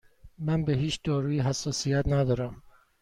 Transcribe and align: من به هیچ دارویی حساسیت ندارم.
من 0.39 0.63
به 0.65 0.73
هیچ 0.73 0.99
دارویی 1.03 1.39
حساسیت 1.39 2.07
ندارم. 2.07 2.63